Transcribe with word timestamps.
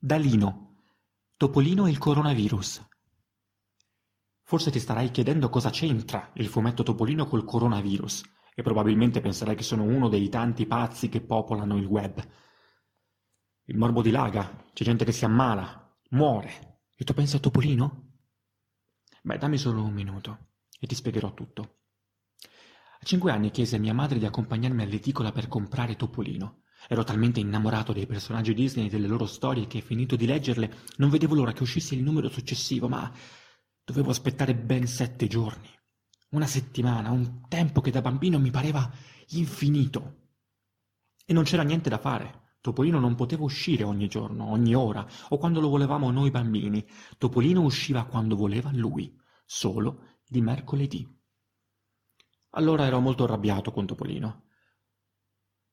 Dalino, 0.00 0.84
Topolino 1.36 1.86
e 1.86 1.90
il 1.90 1.98
coronavirus. 1.98 2.86
Forse 4.44 4.70
ti 4.70 4.78
starai 4.78 5.10
chiedendo 5.10 5.48
cosa 5.48 5.70
c'entra 5.70 6.30
il 6.34 6.46
fumetto 6.46 6.84
Topolino 6.84 7.26
col 7.26 7.44
coronavirus 7.44 8.22
e 8.54 8.62
probabilmente 8.62 9.20
penserai 9.20 9.56
che 9.56 9.64
sono 9.64 9.82
uno 9.82 10.08
dei 10.08 10.28
tanti 10.28 10.66
pazzi 10.66 11.08
che 11.08 11.20
popolano 11.20 11.76
il 11.76 11.86
web. 11.86 12.24
Il 13.64 13.76
morbo 13.76 14.00
dilaga, 14.00 14.66
c'è 14.72 14.84
gente 14.84 15.04
che 15.04 15.10
si 15.10 15.24
ammala, 15.24 15.98
muore. 16.10 16.90
E 16.94 17.02
tu 17.02 17.12
pensi 17.12 17.34
a 17.34 17.40
Topolino? 17.40 18.20
Beh, 19.20 19.38
dammi 19.38 19.58
solo 19.58 19.82
un 19.82 19.94
minuto 19.94 20.52
e 20.78 20.86
ti 20.86 20.94
spiegherò 20.94 21.34
tutto. 21.34 21.80
A 23.00 23.04
cinque 23.04 23.32
anni 23.32 23.50
chiesi 23.50 23.74
a 23.74 23.80
mia 23.80 23.94
madre 23.94 24.20
di 24.20 24.26
accompagnarmi 24.26 24.80
all'edicola 24.80 25.32
per 25.32 25.48
comprare 25.48 25.96
Topolino. 25.96 26.62
Ero 26.90 27.04
talmente 27.04 27.38
innamorato 27.38 27.92
dei 27.92 28.06
personaggi 28.06 28.54
Disney 28.54 28.86
e 28.86 28.88
delle 28.88 29.06
loro 29.06 29.26
storie 29.26 29.66
che, 29.66 29.82
finito 29.82 30.16
di 30.16 30.24
leggerle, 30.24 30.74
non 30.96 31.10
vedevo 31.10 31.34
l'ora 31.34 31.52
che 31.52 31.62
uscisse 31.62 31.94
il 31.94 32.02
numero 32.02 32.30
successivo, 32.30 32.88
ma 32.88 33.12
dovevo 33.84 34.08
aspettare 34.08 34.54
ben 34.54 34.86
sette 34.86 35.26
giorni. 35.26 35.68
Una 36.30 36.46
settimana, 36.46 37.10
un 37.10 37.46
tempo 37.46 37.82
che 37.82 37.90
da 37.90 38.00
bambino 38.00 38.38
mi 38.38 38.50
pareva 38.50 38.90
infinito. 39.28 40.30
E 41.26 41.34
non 41.34 41.44
c'era 41.44 41.62
niente 41.62 41.90
da 41.90 41.98
fare. 41.98 42.54
Topolino 42.62 42.98
non 42.98 43.14
poteva 43.14 43.44
uscire 43.44 43.84
ogni 43.84 44.08
giorno, 44.08 44.48
ogni 44.48 44.74
ora, 44.74 45.06
o 45.28 45.36
quando 45.36 45.60
lo 45.60 45.68
volevamo 45.68 46.10
noi 46.10 46.30
bambini. 46.30 46.82
Topolino 47.18 47.60
usciva 47.60 48.06
quando 48.06 48.34
voleva 48.34 48.70
lui, 48.72 49.14
solo 49.44 50.20
di 50.26 50.40
mercoledì. 50.40 51.06
Allora 52.52 52.86
ero 52.86 52.98
molto 53.00 53.24
arrabbiato 53.24 53.72
con 53.72 53.84
Topolino. 53.84 54.44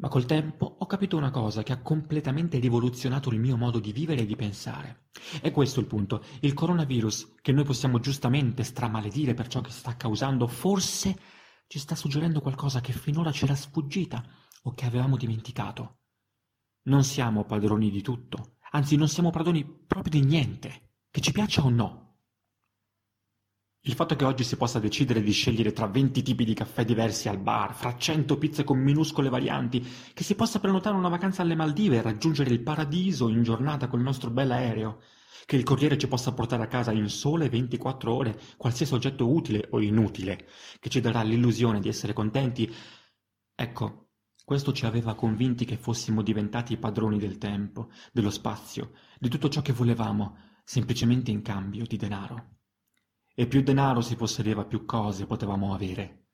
Ma 0.00 0.08
col 0.08 0.24
tempo 0.24 0.76
ho 0.78 0.86
capito 0.86 1.18
una 1.18 1.30
cosa 1.30 1.62
che 1.62 1.72
ha 1.72 1.82
completamente 1.82 2.58
rivoluzionato 2.58 3.30
il 3.30 3.38
mio 3.38 3.58
modo 3.58 3.78
di 3.78 3.92
vivere 3.92 4.22
e 4.22 4.26
di 4.26 4.34
pensare. 4.34 5.08
E 5.42 5.50
questo 5.50 5.78
è 5.78 5.82
il 5.82 5.88
punto. 5.88 6.24
Il 6.40 6.54
coronavirus, 6.54 7.34
che 7.42 7.52
noi 7.52 7.64
possiamo 7.64 8.00
giustamente 8.00 8.64
stramaledire 8.64 9.34
per 9.34 9.48
ciò 9.48 9.60
che 9.60 9.70
sta 9.70 9.96
causando, 9.96 10.46
forse 10.46 11.18
ci 11.66 11.78
sta 11.78 11.94
suggerendo 11.94 12.40
qualcosa 12.40 12.80
che 12.80 12.92
finora 12.92 13.30
c'era 13.30 13.54
sfuggita 13.54 14.24
o 14.62 14.72
che 14.72 14.86
avevamo 14.86 15.18
dimenticato. 15.18 15.98
Non 16.84 17.04
siamo 17.04 17.44
padroni 17.44 17.90
di 17.90 18.00
tutto, 18.00 18.56
anzi 18.70 18.96
non 18.96 19.06
siamo 19.06 19.28
padroni 19.28 19.64
proprio 19.86 20.18
di 20.18 20.26
niente, 20.26 20.94
che 21.10 21.20
ci 21.20 21.30
piaccia 21.30 21.62
o 21.62 21.68
no. 21.68 22.09
Il 23.84 23.94
fatto 23.94 24.14
che 24.14 24.26
oggi 24.26 24.44
si 24.44 24.58
possa 24.58 24.78
decidere 24.78 25.22
di 25.22 25.32
scegliere 25.32 25.72
tra 25.72 25.86
20 25.86 26.20
tipi 26.20 26.44
di 26.44 26.52
caffè 26.52 26.84
diversi 26.84 27.30
al 27.30 27.38
bar, 27.38 27.74
fra 27.74 27.96
100 27.96 28.36
pizze 28.36 28.62
con 28.62 28.78
minuscole 28.78 29.30
varianti, 29.30 29.80
che 30.12 30.22
si 30.22 30.34
possa 30.34 30.60
prenotare 30.60 30.96
una 30.96 31.08
vacanza 31.08 31.40
alle 31.40 31.54
Maldive 31.54 31.96
e 31.96 32.02
raggiungere 32.02 32.50
il 32.50 32.62
paradiso 32.62 33.30
in 33.30 33.42
giornata 33.42 33.88
col 33.88 34.02
nostro 34.02 34.28
bel 34.28 34.50
aereo, 34.50 35.00
che 35.46 35.56
il 35.56 35.62
corriere 35.62 35.96
ci 35.96 36.08
possa 36.08 36.34
portare 36.34 36.62
a 36.62 36.66
casa 36.66 36.92
in 36.92 37.08
sole 37.08 37.48
24 37.48 38.14
ore 38.14 38.38
qualsiasi 38.58 38.92
oggetto 38.92 39.32
utile 39.32 39.66
o 39.70 39.80
inutile, 39.80 40.46
che 40.78 40.90
ci 40.90 41.00
darà 41.00 41.22
l'illusione 41.22 41.80
di 41.80 41.88
essere 41.88 42.12
contenti, 42.12 42.70
ecco, 43.54 44.10
questo 44.44 44.74
ci 44.74 44.84
aveva 44.84 45.14
convinti 45.14 45.64
che 45.64 45.78
fossimo 45.78 46.20
diventati 46.20 46.76
padroni 46.76 47.18
del 47.18 47.38
tempo, 47.38 47.88
dello 48.12 48.30
spazio, 48.30 48.92
di 49.18 49.30
tutto 49.30 49.48
ciò 49.48 49.62
che 49.62 49.72
volevamo, 49.72 50.36
semplicemente 50.64 51.30
in 51.30 51.40
cambio 51.40 51.86
di 51.86 51.96
denaro 51.96 52.56
e 53.40 53.46
più 53.46 53.62
denaro 53.62 54.02
si 54.02 54.16
possedeva 54.16 54.66
più 54.66 54.84
cose 54.84 55.24
potevamo 55.24 55.72
avere. 55.72 56.26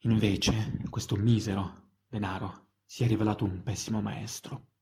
Invece 0.00 0.82
questo 0.90 1.16
misero 1.16 1.92
denaro 2.06 2.72
si 2.84 3.02
è 3.02 3.06
rivelato 3.06 3.46
un 3.46 3.62
pessimo 3.62 4.02
maestro. 4.02 4.72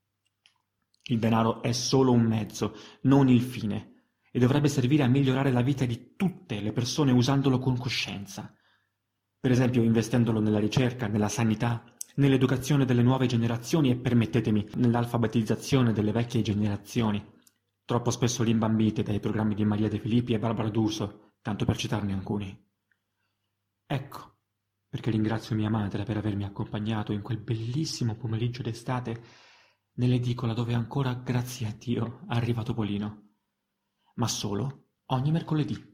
Il 1.05 1.20
denaro 1.20 1.62
è 1.62 1.70
solo 1.70 2.11
un 2.11 2.22
mezzo, 2.22 2.74
non 3.02 3.28
il 3.28 3.42
fine, 3.42 4.08
e 4.33 4.41
dovrebbe 4.41 4.66
servire 4.66 5.05
a 5.05 5.06
migliorare 5.06 5.52
la 5.52 5.62
vita 5.62 5.84
di 5.84 6.16
tutte 6.16 6.61
le 6.61 6.72
persone 6.72 7.12
usandolo 7.12 7.61
con 7.61 7.78
coscienza. 7.78 8.52
Per 9.39 9.52
esempio 9.52 9.85
investendolo 9.85 10.40
nella 10.40 10.58
ricerca, 10.58 11.06
nella 11.06 11.29
sanità, 11.29 11.85
nell'educazione 12.17 12.85
delle 12.85 13.02
nuove 13.02 13.27
generazioni 13.27 13.90
e, 13.90 13.95
permettetemi, 13.95 14.67
nell'alfabetizzazione 14.74 15.92
delle 15.92 16.11
vecchie 16.11 16.42
generazioni 16.42 17.24
troppo 17.84 18.10
spesso 18.10 18.42
rimbambite 18.42 19.02
dai 19.02 19.20
programmi 19.20 19.54
di 19.54 19.64
Maria 19.64 19.88
De 19.88 19.98
Filippi 19.98 20.32
e 20.34 20.38
Barbara 20.38 20.68
D'Urso, 20.70 21.34
tanto 21.40 21.64
per 21.64 21.76
citarne 21.76 22.12
alcuni. 22.12 22.70
Ecco 23.86 24.32
perché 24.92 25.10
ringrazio 25.10 25.56
mia 25.56 25.70
madre 25.70 26.04
per 26.04 26.18
avermi 26.18 26.44
accompagnato 26.44 27.12
in 27.12 27.22
quel 27.22 27.38
bellissimo 27.38 28.14
pomeriggio 28.14 28.60
d'estate 28.60 29.22
nell'edicola 29.94 30.52
dove 30.52 30.74
ancora, 30.74 31.14
grazie 31.14 31.66
a 31.66 31.72
Dio, 31.72 32.20
arriva 32.26 32.62
Topolino. 32.62 33.36
Ma 34.16 34.28
solo 34.28 34.88
ogni 35.06 35.30
mercoledì. 35.30 35.92